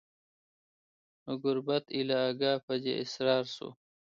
[1.23, 3.67] نو ګوربت ایله آګاه په دې اسرار سو